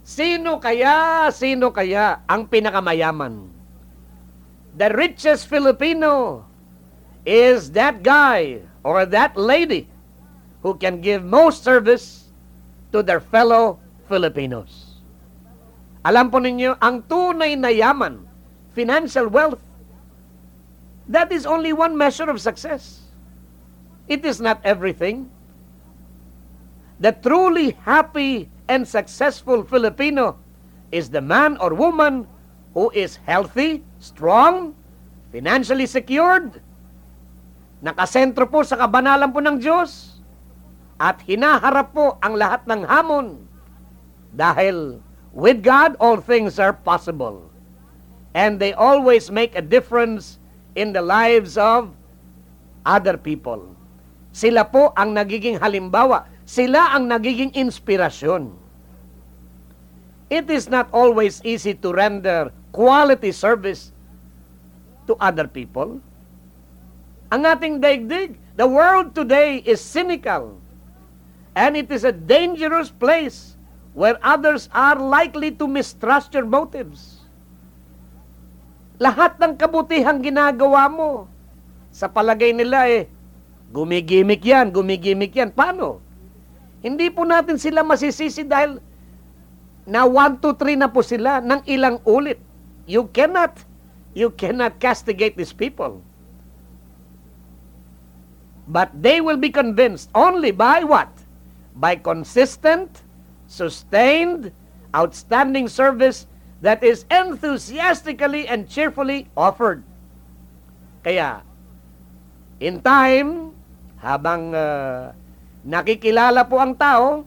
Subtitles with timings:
[0.02, 3.55] Sino kaya, sino kaya ang pinakamayaman?
[4.76, 6.44] The richest Filipino
[7.24, 9.88] is that guy or that lady
[10.60, 12.28] who can give most service
[12.92, 15.00] to their fellow Filipinos.
[16.05, 18.28] Alam po ninyo, ang tunay na yaman,
[18.77, 19.64] financial wealth,
[21.08, 23.08] that is only one measure of success.
[24.12, 25.33] It is not everything.
[27.00, 30.36] The truly happy and successful Filipino
[30.92, 32.28] is the man or woman
[32.77, 34.77] who is healthy, strong,
[35.33, 36.61] financially secured,
[37.84, 40.16] nakasentro po sa kabanalan po ng Diyos,
[40.97, 43.44] at hinaharap po ang lahat ng hamon
[44.33, 45.00] dahil
[45.36, 47.44] with God all things are possible.
[48.36, 50.41] And they always make a difference
[50.77, 51.92] in the lives of
[52.84, 53.77] other people.
[54.36, 56.28] Sila po ang nagiging halimbawa.
[56.44, 58.52] Sila ang nagiging inspirasyon.
[60.28, 63.92] It is not always easy to render quality service
[65.06, 65.98] to other people.
[67.31, 70.58] Ang ating daigdig, the world today is cynical.
[71.56, 73.57] And it is a dangerous place
[73.96, 77.24] where others are likely to mistrust your motives.
[79.01, 81.11] Lahat ng kabutihang ginagawa mo,
[81.89, 83.08] sa palagay nila eh,
[83.73, 85.48] gumigimik yan, gumigimik yan.
[85.48, 86.05] Paano?
[86.85, 88.79] Hindi po natin sila masisisi dahil
[89.89, 92.36] na 1, 2, 3 na po sila ng ilang ulit.
[92.86, 93.67] You cannot,
[94.14, 96.02] you cannot castigate these people.
[98.67, 101.11] But they will be convinced only by what?
[101.75, 103.02] By consistent,
[103.46, 104.51] sustained,
[104.95, 106.27] outstanding service
[106.63, 109.85] that is enthusiastically and cheerfully offered.
[111.05, 111.46] Kaya,
[112.58, 113.55] in time,
[114.02, 115.14] habang uh,
[115.63, 117.23] nakikilala po ang tao,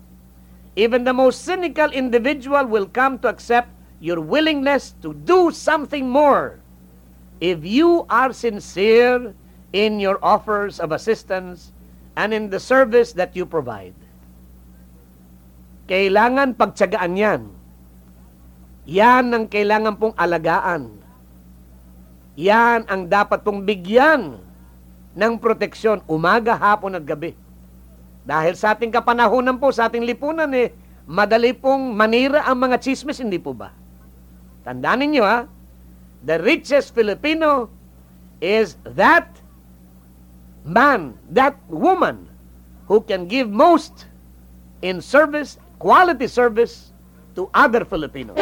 [0.75, 6.59] even the most cynical individual will come to accept your willingness to do something more
[7.43, 9.35] if you are sincere
[9.75, 11.71] in your offers of assistance
[12.15, 13.95] and in the service that you provide.
[15.87, 17.41] Kailangan pagtsagaan yan.
[18.89, 20.97] Yan ang kailangan pong alagaan.
[22.39, 24.39] Yan ang dapat pong bigyan
[25.13, 27.35] ng proteksyon umaga, hapon at gabi.
[28.23, 30.71] Dahil sa ating kapanahunan po, sa ating lipunan eh,
[31.09, 33.73] madali pong manira ang mga chismis, hindi po ba?
[34.69, 35.49] Tandaan ninyo ha,
[36.29, 37.73] the richest Filipino
[38.37, 39.25] is that
[40.61, 42.29] man, that woman
[42.85, 44.05] who can give most
[44.85, 46.93] in service, quality service
[47.33, 48.37] to other Filipinos.